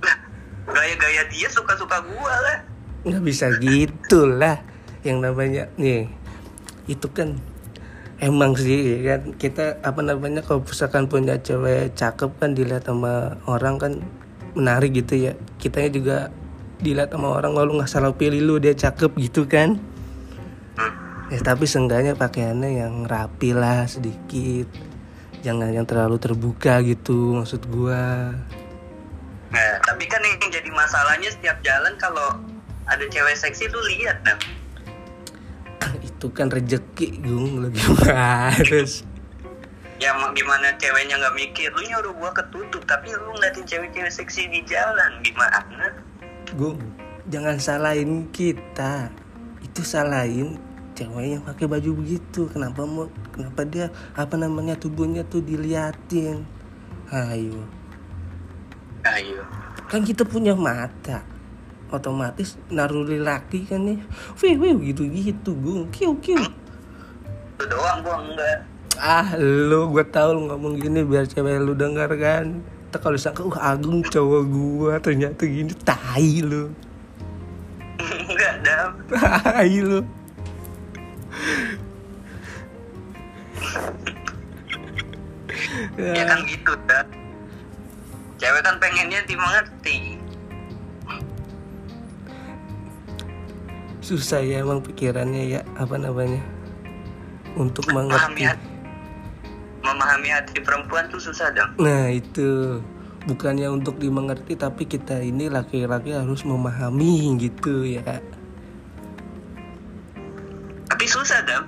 [0.03, 0.17] Lah,
[0.69, 2.57] gaya-gaya dia suka-suka gua lah.
[3.03, 4.59] nggak bisa gitu lah.
[5.07, 6.07] Yang namanya nih
[6.87, 7.39] itu kan
[8.19, 9.21] emang sih ya kan?
[9.39, 13.93] Kita apa namanya kalau misalkan punya cewek cakep kan dilihat sama orang kan
[14.51, 15.33] menarik gitu ya.
[15.63, 16.17] Kitanya juga
[16.81, 19.77] dilihat sama orang lalu nggak salah pilih lu dia cakep gitu kan.
[21.33, 24.69] Ya tapi seenggaknya pakaiannya yang rapi lah sedikit.
[25.41, 28.31] Jangan yang terlalu terbuka gitu maksud gua.
[29.53, 32.37] Nah, tapi kan yang jadi masalahnya setiap jalan kalau
[32.85, 34.37] ada cewek seksi lu lihat dah.
[36.07, 37.65] itu kan rejeki gung.
[37.65, 38.49] Lu gimana?
[38.53, 39.01] Harus
[40.01, 44.51] Ya mau gimana ceweknya nggak mikir, lu nyuruh gua ketutup tapi lu ngeliatin cewek-cewek seksi
[44.51, 45.23] di jalan.
[45.23, 45.95] Gimana?
[46.53, 46.77] Gung,
[47.33, 49.09] jangan salahin kita.
[49.65, 50.61] Itu salahin
[50.93, 52.45] cewek yang pakai baju begitu.
[52.53, 56.45] Kenapa mau kenapa dia apa namanya tubuhnya tuh diliatin?
[57.09, 57.65] Ayo.
[59.01, 59.41] Ayo.
[59.89, 61.25] Kan kita punya mata.
[61.89, 64.01] Otomatis naruh di laki kan nih.
[64.41, 65.89] Wih, wih gitu-gitu, Gung.
[65.89, 66.37] Kiu, kiu.
[66.37, 68.59] Lu doang gua enggak.
[69.01, 72.61] Ah, lu gue tahu lu ngomong gini biar cewek lu denger kan.
[72.93, 76.69] Ntar kalau disangka, uh Agung cowok gua ternyata gini, tai lu.
[77.97, 78.91] enggak, Dam.
[79.49, 80.05] Tai lu.
[85.97, 87.01] Ya kan gitu, dah.
[88.37, 90.21] Cewek kan pengennya dimengerti.
[94.03, 96.43] susah ya emang pikirannya ya apa namanya
[97.55, 98.72] untuk Memahami mengerti hati,
[99.83, 101.75] memahami hati perempuan tuh susah, Dam.
[101.77, 102.79] nah itu
[103.23, 108.03] bukannya untuk dimengerti tapi kita ini laki-laki harus memahami gitu ya
[110.85, 111.63] Tapi susah, Dam.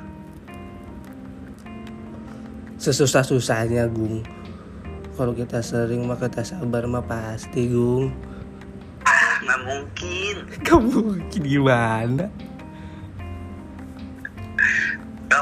[2.78, 4.22] sesusah-susahnya gung
[5.16, 8.12] kalau kita sering mah kita sabar mah pasti gung
[9.02, 10.36] Ah, nggak mungkin.
[10.62, 11.00] kamu
[11.32, 12.55] gimana Gak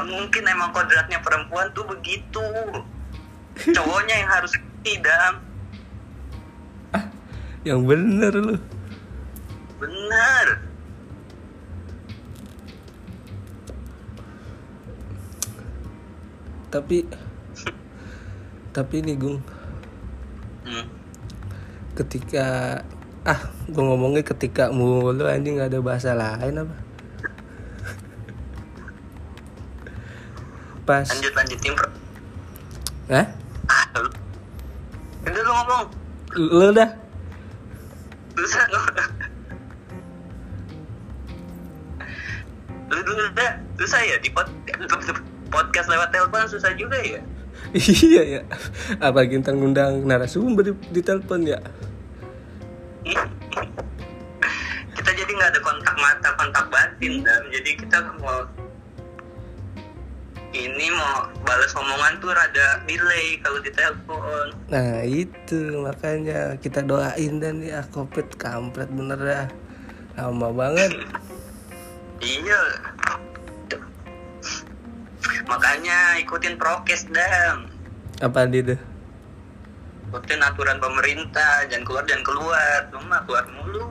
[0.06, 2.44] mungkin emang kodratnya perempuan tuh begitu.
[3.72, 4.52] Cowoknya yang harus
[4.84, 5.40] tidak.
[7.64, 8.56] yang bener lu
[9.80, 10.46] Bener.
[16.68, 17.06] tapi
[18.74, 19.38] tapi nih gung
[20.64, 20.88] Hmm.
[21.94, 22.80] ketika
[23.22, 26.83] ah gue ngomongnya ketika mulu anjing nggak ada bahasa lain apa
[30.84, 31.88] pas Lanjut lanjutin bro.
[33.08, 33.26] Hah?
[33.68, 34.10] Ah, lu.
[35.24, 35.84] Udah lu ngomong.
[36.36, 36.90] lu dah
[38.34, 38.80] Susah lu.
[42.92, 43.52] Lu dulu dah.
[43.80, 44.48] Susah ya di pod
[45.54, 47.20] podcast lewat telepon susah juga ya.
[47.74, 48.42] iya ya
[49.02, 51.58] apa kita ngundang narasumber di, di telepon ya
[54.94, 58.46] kita jadi nggak ada kontak mata kontak batin dan jadi kita mau
[60.84, 64.52] ini mau balas omongan tuh rada delay kalau di telepon.
[64.68, 69.46] Nah itu makanya kita doain dan ya covid kampret bener dah
[70.20, 70.92] lama banget.
[72.24, 72.56] Iya.
[75.44, 77.68] Makanya ikutin prokes dam.
[78.24, 78.80] Apa dia tuh
[80.08, 82.78] ikutin aturan pemerintah jangan keluar jangan keluar.
[82.88, 83.88] Cuma keluar mulu.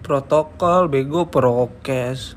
[0.00, 2.36] Protokol bego prokes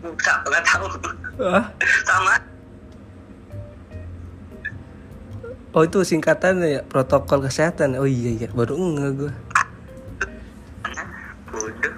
[0.00, 0.86] nggak nggak tahu.
[1.44, 1.66] Ah
[2.08, 2.34] sama.
[5.70, 7.94] Oh itu singkatannya ya protokol kesehatan.
[8.00, 8.48] Oh iya iya.
[8.50, 9.32] Baru enggak gue
[11.50, 11.96] bodoh.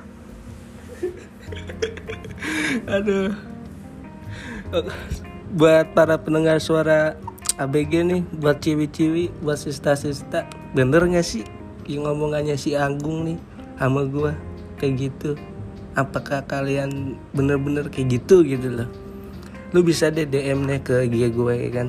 [2.96, 3.30] Aduh.
[5.52, 7.12] Buat para pendengar suara
[7.60, 11.44] ABG nih, buat ciwi-ciwi, buat sista-sista, bener gak sih?
[11.84, 13.38] Yang ngomongannya si Agung nih
[13.76, 14.32] sama gua.
[14.80, 15.30] Kayak gitu?
[15.92, 18.88] Apakah kalian bener-bener kayak gitu gitu loh?
[19.76, 21.88] Lu bisa deh DM deh ke IG gue ya kan.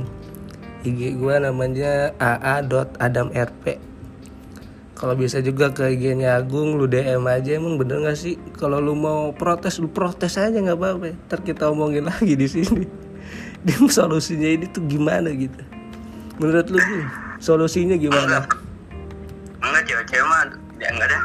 [0.83, 3.93] IG gue namanya aa.adamrp
[5.03, 8.39] kalau bisa juga ke IG-nya Agung lu DM aja emang bener gak sih?
[8.55, 11.11] Kalau lu mau protes lu protes aja nggak apa-apa.
[11.27, 12.87] Ntar kita omongin lagi di sini.
[13.67, 15.59] Dia solusinya ini tuh gimana gitu?
[16.39, 16.79] Menurut lu
[17.43, 18.47] solusinya gimana?
[19.59, 21.21] Enggak cewek-cewek mah ya enggak dah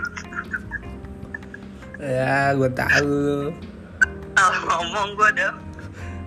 [1.99, 3.51] ya gue tahu
[4.33, 5.55] Salah ngomong gue dam.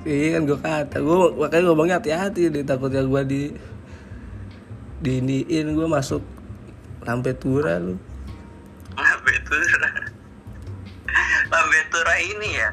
[0.04, 3.42] iya kan gue kata gue makanya ngomongnya hati-hati deh takutnya gue di
[5.00, 6.22] diiniin gue masuk
[7.02, 7.96] lampe tura lu
[8.92, 9.88] Lambetura.
[11.48, 12.70] Lambetura ini ya.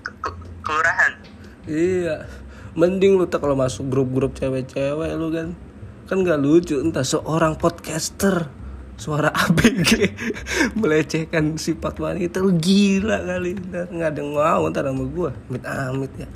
[0.00, 1.12] ke- ke- kelurahan.
[1.64, 2.24] iya
[2.72, 5.52] mending lu tak kalau masuk grup-grup cewek-cewek lu kan
[6.04, 8.48] kan nggak lucu entah seorang podcaster
[8.96, 10.14] suara ABG
[10.76, 12.40] melecehkan sifat wanita.
[12.42, 13.56] Lu gila kali.
[13.56, 16.28] Ntar nggak ada yang mau ntar sama gue amit amit ya.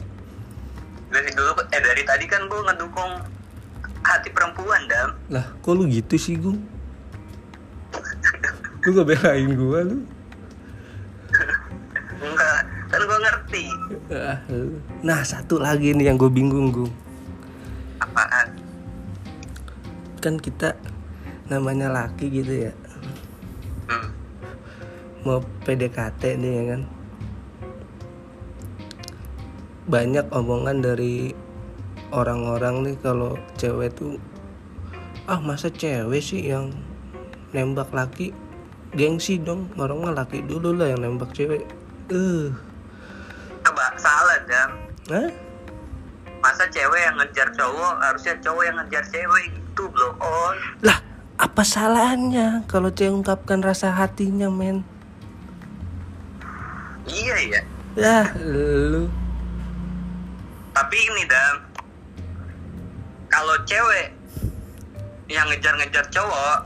[1.13, 3.13] Dari dulu eh dari tadi kan gue ngedukung
[4.07, 5.11] hati perempuan dam.
[5.35, 6.63] lah kok lu gitu sih gung?
[8.87, 9.99] Lu gak belain gue lu?
[12.23, 13.65] Enggak, kan gue ngerti.
[14.15, 14.39] Ah,
[15.03, 16.93] nah satu lagi nih yang gue bingung gung.
[17.99, 18.63] Apaan.
[20.23, 20.75] kan kita
[21.47, 22.75] namanya laki gitu ya
[23.87, 24.11] Hmm.
[25.23, 26.83] mau PDKT nih ya kan
[29.87, 31.31] banyak omongan dari
[32.11, 34.19] orang-orang nih kalau cewek tuh
[35.31, 36.75] ah masa cewek sih yang
[37.55, 38.35] nembak laki
[38.95, 41.63] gengsi dong orang mah laki dulu lah yang nembak cewek
[42.11, 42.51] eh
[43.63, 44.71] Coba salah dam.
[45.11, 45.27] Hah?
[46.39, 50.55] Masa cewek yang ngejar cowok harusnya cowok yang ngejar cewek gitu blow on.
[50.83, 50.99] lah
[51.37, 54.85] apa salahnya kalau cewek ungkapkan rasa hatinya men
[57.07, 57.61] Iya ya.
[57.95, 59.07] ya lu
[60.77, 61.57] Tapi ini dam.
[63.33, 64.13] Kalau cewek
[65.33, 66.59] yang ngejar-ngejar cowok,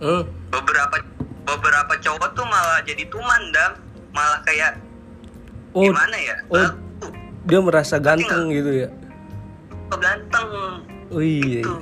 [0.00, 0.22] hmm.
[0.48, 0.96] beberapa
[1.44, 3.76] beberapa cowok tuh malah jadi tuman dam.
[4.16, 4.80] Malah kayak
[5.76, 6.36] oh gimana ya?
[6.48, 6.56] oh.
[6.56, 6.72] Lalu,
[7.44, 8.88] dia merasa ganteng gitu ya
[9.98, 10.48] ganteng
[11.10, 11.72] oh iya itu.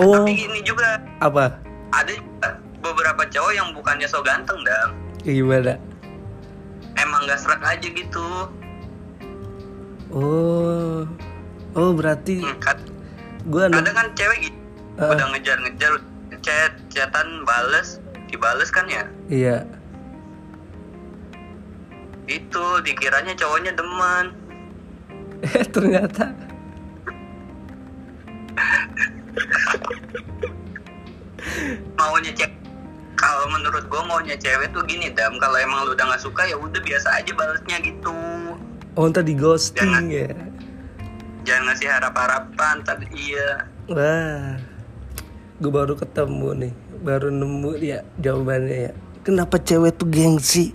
[0.00, 0.14] Oh.
[0.16, 0.98] Tapi gini juga.
[1.18, 1.60] Apa?
[1.90, 2.16] Ada
[2.80, 4.96] beberapa cowok yang bukannya so ganteng dam.
[5.20, 5.76] gimana?
[6.94, 8.26] Emang gak serak aja gitu.
[10.10, 11.04] oh.
[11.70, 12.82] Oh berarti Hmm, kad-
[13.46, 14.58] gua kadang kan cewek gitu
[14.96, 15.14] Ah.
[15.14, 15.92] udah ngejar-ngejar
[16.40, 19.06] chat chatan bales dibales kan ya?
[19.28, 19.62] Iya.
[22.26, 24.26] Itu dikiranya cowoknya demen.
[25.46, 26.36] Eh ternyata
[31.96, 32.60] maunya cewek
[33.20, 35.36] kalau menurut gue maunya cewek tuh gini dam.
[35.36, 38.16] Kalau emang lu udah nggak suka ya udah biasa aja balesnya gitu.
[38.96, 40.08] Oh ntar di ghosting Jangan.
[40.08, 40.32] ya?
[41.44, 43.68] Jangan ngasih harap-harapan tadi iya.
[43.92, 44.56] Wah.
[45.60, 46.72] Gue baru ketemu nih
[47.04, 48.92] baru nemu ya jawabannya ya.
[49.20, 50.72] Kenapa cewek tuh gengsi?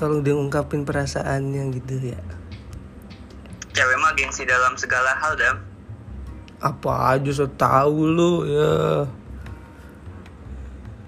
[0.00, 2.20] Kalau dia ngungkapin perasaannya gitu ya.
[3.76, 5.69] Cewek mah gengsi dalam segala hal dam
[6.60, 9.08] apa aja so tahu lu ya.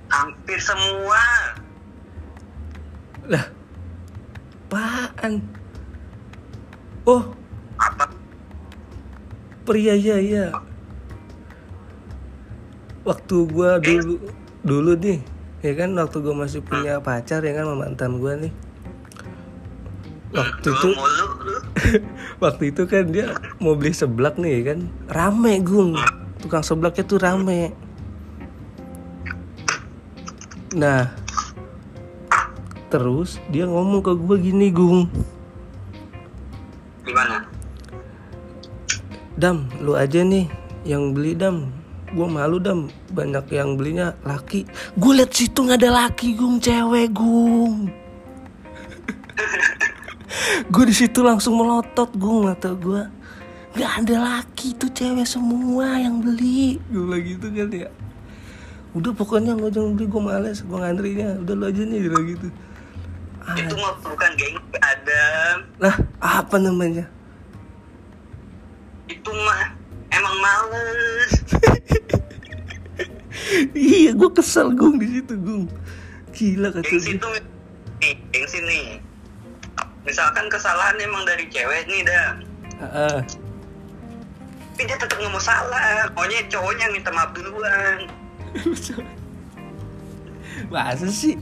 [0.08, 1.22] Hampir semua.
[3.28, 3.44] Lah
[4.72, 5.44] apaan?
[7.04, 7.28] Oh.
[7.76, 8.08] Apa?
[9.68, 10.48] Pria ya ya
[13.02, 14.14] waktu gua dulu
[14.62, 15.18] dulu nih
[15.62, 18.54] ya kan waktu gua masih punya pacar ya kan mantan gua nih
[20.32, 20.88] waktu itu
[22.42, 24.78] waktu itu kan dia mau beli seblak nih kan?
[25.12, 25.96] Rame gung.
[26.40, 27.72] Tukang seblaknya tuh rame.
[30.72, 31.12] Nah
[32.92, 35.08] terus dia ngomong ke gua gini gung.
[37.04, 37.44] Gimana?
[39.32, 40.44] Dam, lu aja nih
[40.84, 41.72] yang beli dam.
[42.12, 44.68] Gua malu dam, banyak yang belinya laki.
[45.00, 46.60] Gue liat situ nggak ada laki, gung.
[46.60, 47.88] Cewek gung.
[50.68, 53.02] gue di situ langsung melotot, gung mata gue.
[53.72, 56.76] Gak ada laki tuh cewek semua yang beli.
[56.92, 57.88] Gue bilang gitu kan ya.
[58.92, 61.40] Udah pokoknya lo jangan beli, gue males, gue ngantrinya.
[61.40, 62.48] Udah lo aja nih, bilang gitu.
[63.42, 67.10] Ah, itu mah bukan gengsi Adam lah, apa namanya?
[69.10, 69.74] itu mah
[70.14, 71.32] emang males
[73.76, 75.66] iya, gue kesel gung di situ, gung.
[76.32, 79.02] Gila kata gengsi nih gengsi nih
[80.02, 82.30] misalkan kesalahan emang dari cewek nih dah
[82.82, 83.18] Ah, ah.
[84.74, 86.10] tapi dia tetap nggak mau salah.
[86.18, 88.10] Maunya cowoknya minta maaf duluan.
[90.72, 91.38] Masa sih?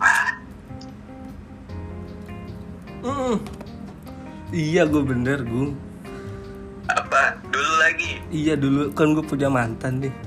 [0.00, 0.40] ah
[3.04, 3.36] Mm.
[4.50, 5.76] Iya gue bener gue
[6.88, 7.36] apa?
[7.52, 8.22] Dulu lagi?
[8.32, 8.88] Iya dulu.
[8.96, 10.14] Kan gue punya mantan nih.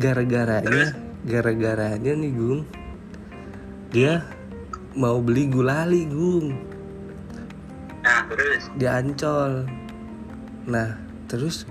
[0.00, 2.62] Gara-garanya Gara-garanya nih Gung.
[3.94, 4.26] Dia
[4.98, 6.58] mau beli gulali Gung.
[8.02, 8.62] Nah terus?
[8.74, 9.70] Dia ancol.
[10.66, 10.98] Nah
[11.30, 11.64] terus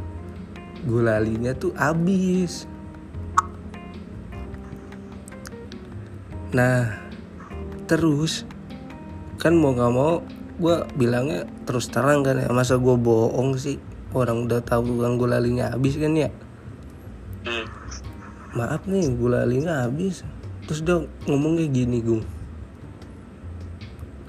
[0.87, 2.63] gulalinya tuh habis.
[6.55, 6.95] Nah
[7.91, 8.47] terus
[9.35, 10.23] kan mau nggak mau
[10.61, 13.83] gue bilangnya terus terang kan ya masa gue bohong sih?
[14.15, 16.31] Orang udah tahu tukang gulalinya habis kan ya.
[18.55, 20.23] Maaf nih gulalinya habis.
[20.67, 22.23] Terus dia ngomongnya gini gung.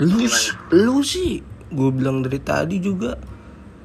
[0.03, 0.27] Lu
[0.73, 3.15] lu sih gue bilang dari tadi juga.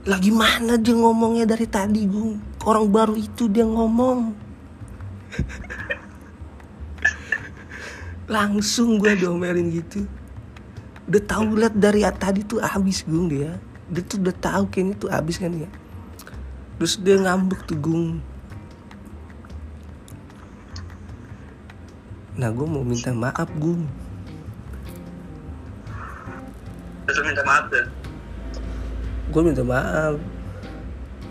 [0.08, 2.40] Lagi mana dia ngomongnya dari tadi gung?
[2.64, 4.32] Orang baru itu dia ngomong?
[8.34, 10.08] Langsung gue diomelin gitu.
[11.08, 13.60] Udah tahu lihat dari tadi tuh habis gung dia.
[13.92, 15.68] Dia tuh udah tahu kayaknya tuh habis kan ya
[16.78, 18.22] terus dia ngambek tuh gung
[22.38, 23.90] nah gue mau minta maaf gung.
[27.10, 28.08] Terus minta maaf tuh
[29.28, 30.16] gue minta maaf.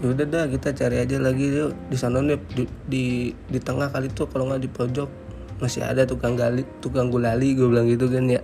[0.05, 3.89] Ya udah dah kita cari aja lagi yuk di sana nih di, di di tengah
[3.89, 5.11] kali tuh kalau nggak di pojok.
[5.57, 8.43] Masih ada tukang gali tukang gulali gue bilang gitu kan ya.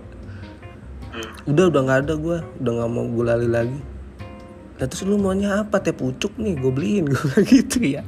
[1.13, 1.29] Hmm.
[1.45, 3.79] udah udah nggak ada gue udah nggak mau gulali lagi.
[4.81, 5.77] Lah terus lu maunya apa?
[5.77, 7.05] Teh pucuk nih gue beliin.
[7.13, 8.01] Gue bilang gitu ya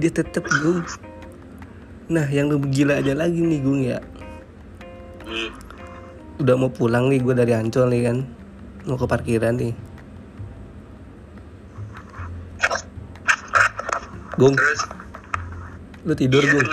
[0.00, 0.80] dia tetep gue
[2.12, 3.98] nah yang lebih gila aja lagi nih gue ya.
[6.36, 8.16] Udah mau pulang nih gue dari Ancol nih kan.
[8.84, 9.72] Mau ke parkiran nih.
[14.36, 14.80] Gung, terus?
[16.04, 16.68] Lu tidur iya Gung?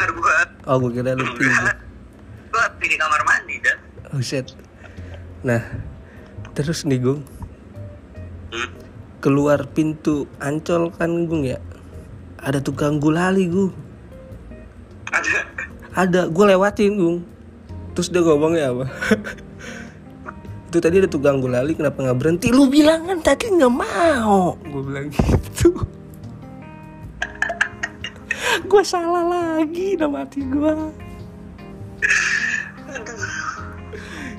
[0.67, 1.71] Oh gue kira lu tidur.
[2.51, 3.77] Lagi di kamar mandi dan
[4.12, 4.51] Oh shit.
[5.45, 5.62] Nah
[6.58, 7.23] Terus nih Gung.
[8.51, 8.69] Hmm.
[9.23, 11.63] Keluar pintu Ancol kan Gung ya
[12.49, 13.69] Ada tukang gulali Gung
[15.13, 15.39] ada.
[15.93, 16.21] Ada.
[16.33, 17.17] Gue lewatin Gung.
[17.93, 18.85] Terus dia ngomongnya apa?
[20.69, 22.45] Itu tadi ada tukang gulali Kenapa nggak berhenti?
[22.53, 24.57] Lu bilang kan tadi nggak mau.
[24.65, 25.77] Gue bilang gitu.
[28.69, 30.73] Gue salah lagi Nama hati gue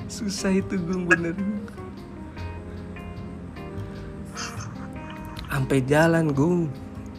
[0.07, 1.35] Susah itu Gung bener.
[5.51, 6.71] Sampai jalan Gung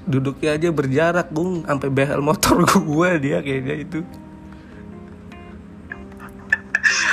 [0.06, 1.62] Duduknya aja berjarak Gung.
[1.62, 4.00] Sampai behel motor gue dia kayaknya itu.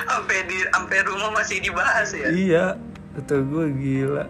[0.10, 2.28] Sampai di sampai rumah masih dibahas ya?
[2.34, 2.66] Iya.
[3.18, 4.26] Kata gue gila.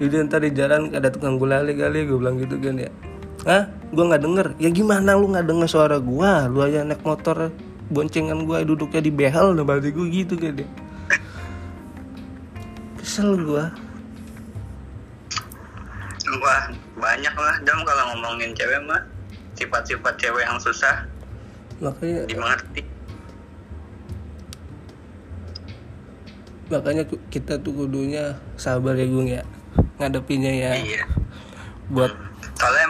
[0.00, 2.90] Yaudah ntar di jalan ada tukang gulali kali Gue bilang gitu kan ya.
[3.44, 3.68] Hah?
[3.92, 4.46] Gue gak denger.
[4.56, 7.52] Ya gimana lu gak denger suara gue Lu aja naik motor
[7.92, 10.68] Boncengan gue duduknya di behel Nah berarti gue gitu kan ya.
[12.96, 13.89] Kesel gue
[17.20, 19.04] banyak lah dam kalau ngomongin cewek mah
[19.52, 21.04] sifat-sifat cewek yang susah
[21.84, 22.80] Makanya dimengerti.
[26.72, 29.44] Makanya kita tuh kudunya sabar ya Gung ya
[30.00, 31.04] Ngadepinnya ya Iya.
[31.92, 32.16] Buat
[32.56, 32.88] Soalnya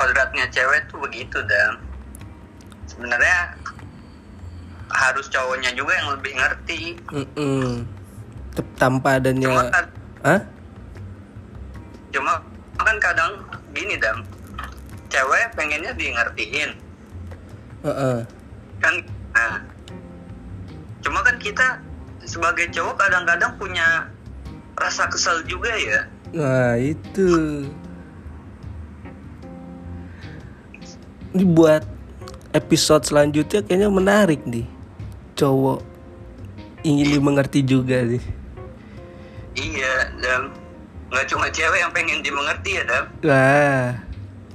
[0.00, 1.84] kodratnya cewek tuh begitu dam.
[2.88, 3.60] Sebenarnya
[4.88, 6.80] harus cowoknya juga yang lebih ngerti.
[7.12, 7.84] mm-mm.
[8.56, 9.84] Tep- Tanpa Cuma adanya kan,
[10.24, 10.40] Hah?
[12.10, 12.32] cuma
[12.80, 13.32] kan kadang
[13.80, 14.20] gini dam.
[15.08, 16.70] Cewek pengennya di ngertiin
[17.88, 18.18] Heeh.
[18.84, 18.94] kan.
[19.32, 19.56] Nah,
[21.00, 21.80] cuma kan kita
[22.28, 24.06] sebagai cowok kadang-kadang punya
[24.76, 26.00] rasa kesel juga ya.
[26.30, 27.66] Nah itu
[31.30, 31.82] Ini buat
[32.54, 34.66] episode selanjutnya kayaknya menarik nih
[35.38, 35.82] Cowok
[36.82, 38.22] ingin dimengerti juga sih
[39.58, 40.54] Iya, dan
[41.10, 43.04] nggak cuma cewek yang pengen dimengerti ya, Dam.
[43.26, 44.10] Wah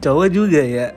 [0.06, 0.94] cowok juga ya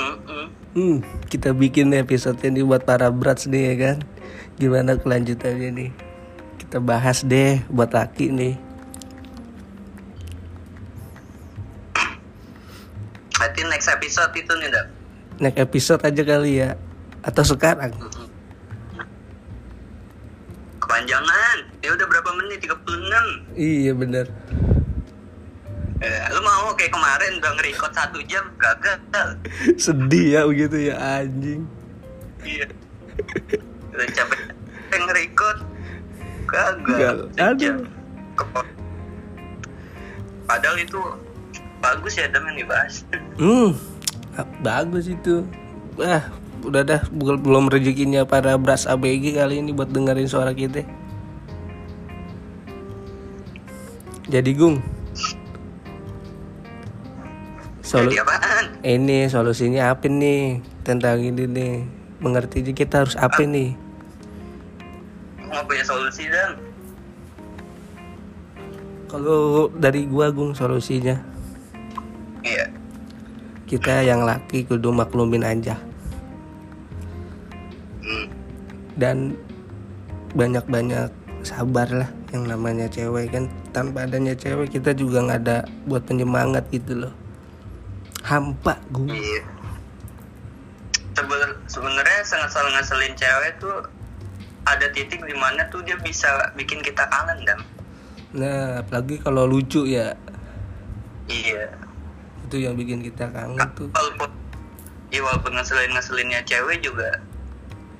[0.00, 0.44] Mm-mm.
[0.72, 0.96] Hmm,
[1.28, 3.96] kita bikin episode ini buat para brats nih ya kan
[4.56, 5.90] Gimana kelanjutannya nih
[6.56, 8.54] Kita bahas deh buat laki nih
[13.36, 14.86] Berarti next episode itu nih, Dam.
[15.44, 16.80] Next episode aja kali ya
[17.20, 18.32] Atau sekarang Mm-mm.
[20.80, 21.56] Kepanjangan.
[21.84, 22.64] Ya udah berapa menit?
[23.12, 23.54] 36.
[23.54, 24.26] Iya bener
[26.02, 29.38] Eh, lu mau kayak kemarin udah nge-record satu jam gagal.
[29.78, 31.62] Sedih ya begitu ya anjing
[32.42, 32.66] Iya.
[33.88, 34.40] Udah capek
[34.90, 35.58] nge-record
[36.44, 37.16] gagal.
[37.38, 37.86] Aduh.
[40.42, 40.98] Padahal itu
[41.78, 43.06] bagus ya Dam yang dibahas.
[43.38, 43.70] Hmm,
[44.34, 45.46] ah, bagus itu.
[45.94, 46.26] Wah,
[46.62, 50.82] udah dah bel- belum rezekinya para bras ABG kali ini buat dengerin suara kita.
[54.32, 54.80] Jadi Gung,
[57.84, 58.64] solu Jadi apaan?
[58.80, 61.74] ini solusinya apa nih tentang ini nih?
[62.24, 63.76] Mengerti kita harus apa nih?
[65.36, 66.72] Nggak punya solusi Dam.
[69.12, 71.20] kalau dari gua gung solusinya
[72.40, 72.64] iya
[73.68, 75.76] kita yang laki kudu maklumin aja
[78.00, 78.26] hmm.
[78.96, 79.36] dan
[80.32, 81.12] banyak-banyak
[81.44, 85.58] sabar lah yang namanya cewek kan tanpa adanya cewek kita juga nggak ada
[85.88, 87.14] buat penyemangat gitu loh.
[88.22, 89.42] Hampa gue iya.
[91.12, 93.82] Seben- sebenarnya sangat ngeselin cewek tuh
[94.62, 97.58] ada titik di mana tuh dia bisa bikin kita kangen dan
[98.32, 100.14] nah apalagi kalau lucu ya.
[101.26, 101.68] Iya.
[102.48, 103.90] Itu yang bikin kita kangen tuh.
[103.90, 104.30] walaupun
[105.12, 107.20] ya walaupun ngeselin ngeselinnya cewek juga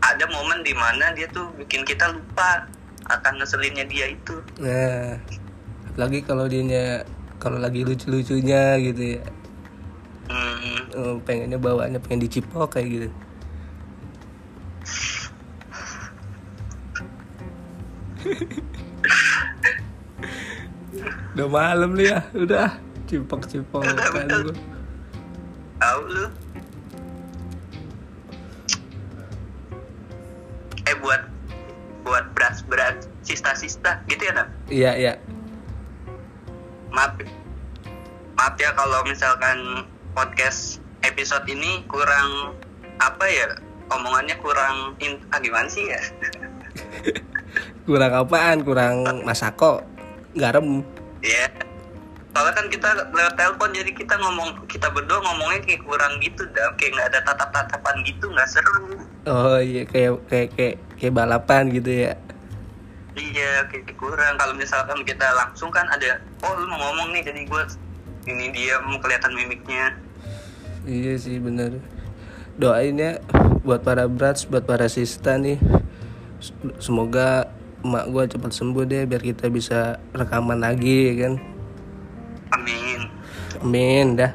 [0.00, 2.64] ada momen di mana dia tuh bikin kita lupa
[3.10, 4.38] akan ngeselinnya dia itu.
[4.62, 5.18] Nah
[5.92, 7.04] apalagi kalau dianya
[7.36, 9.22] kalau lagi lucu-lucunya gitu ya.
[10.32, 13.08] Hmm, eh, pengennya bawaannya pengen dicipok kayak gitu.
[21.36, 22.70] Udah malam nih ya udah.
[23.04, 24.56] Cipok cipok kan gua.
[25.76, 26.26] tahu lu.
[30.88, 31.20] Eh buat
[32.08, 34.48] buat beras beras sista sista gitu ya Nam?
[34.66, 35.12] iya iya
[37.02, 37.18] maaf
[38.38, 39.58] maaf ya kalau misalkan
[40.14, 42.54] podcast episode ini kurang
[43.02, 43.58] apa ya
[43.90, 45.98] omongannya kurang in, ah gimana sih ya?
[47.90, 48.62] Kurang apaan?
[48.64, 49.82] Kurang masako?
[50.38, 50.86] Garam?
[51.26, 51.50] Ya
[52.32, 56.72] soalnya kan kita lewat telepon jadi kita ngomong kita berdua ngomongnya kayak kurang gitu dah
[56.80, 59.02] kayak nggak ada tatap tatapan gitu nggak seru.
[59.26, 62.14] Oh iya kayak kayak kayak kayak balapan gitu ya
[63.16, 64.34] iya kayak kurang.
[64.40, 67.62] Kalau misalkan kita langsung kan ada oh lu mau ngomong nih jadi gue
[68.28, 69.96] ini dia mau kelihatan mimiknya.
[70.86, 71.78] Iya sih bener.
[72.58, 73.18] Doain ya
[73.62, 75.58] buat para brats, buat para sista nih.
[76.82, 77.50] Semoga
[77.82, 81.34] emak gua cepat sembuh deh biar kita bisa rekaman lagi ya kan?
[82.54, 83.00] Amin.
[83.62, 84.32] Amin dah.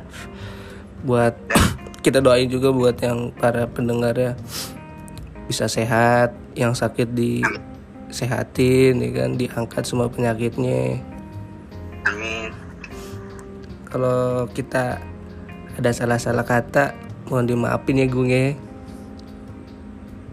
[1.04, 1.36] Buat
[2.06, 4.34] kita doain juga buat yang para pendengar ya
[5.48, 7.08] Bisa sehat, yang sakit
[8.08, 11.04] disehatin ya kan Diangkat semua penyakitnya.
[12.08, 12.52] Amin.
[13.88, 15.00] Kalau kita
[15.78, 16.96] ada salah-salah kata
[17.28, 18.56] Mohon dimaafin ya Gung ya.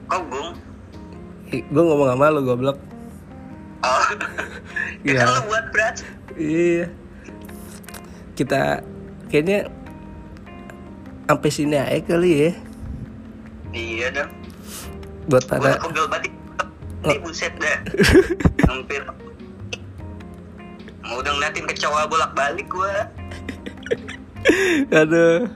[0.07, 0.55] Kok bung
[1.51, 2.79] Gue ngomong sama lu goblok.
[3.83, 4.05] Oh.
[5.05, 5.20] Iya.
[5.20, 5.97] ya lu buat berat
[6.41, 6.89] Iya.
[8.33, 8.81] Kita
[9.29, 9.68] kayaknya
[11.29, 12.51] sampai sini aja kali ya.
[13.75, 14.31] Iya dong.
[15.29, 16.34] Buat para pegel batik
[17.05, 17.78] ini buset dah
[18.68, 19.02] hampir
[21.05, 22.94] mau udah ngeliatin kecoa bolak balik gue
[25.00, 25.48] aduh.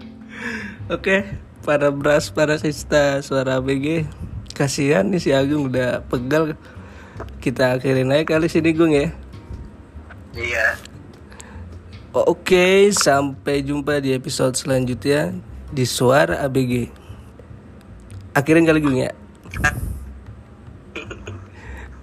[0.89, 1.25] Oke,
[1.65, 4.09] para bras, para sista suara BG.
[4.57, 6.57] Kasihan nih si Agung udah pegal.
[7.39, 9.11] Kita akhirin aja kali sini Gung ya.
[10.39, 10.79] iya
[12.15, 15.35] Oke, sampai jumpa di episode selanjutnya
[15.71, 16.91] di Suara ABG.
[18.35, 19.13] Akhirin kali Gung ya.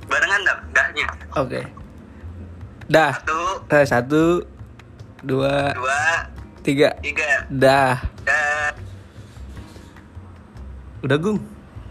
[0.06, 0.62] barengan dong
[1.36, 1.68] Oke.
[2.88, 3.12] Dah.
[3.20, 4.24] satu Nah, satu,
[5.20, 6.02] dua, dua
[6.64, 6.96] tiga.
[7.04, 8.00] tiga Dah.
[8.24, 8.74] dan
[11.04, 11.40] Udah Gung.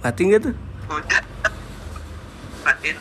[0.00, 0.54] Mati nggak tuh?
[0.84, 1.22] udah
[2.64, 2.96] matiin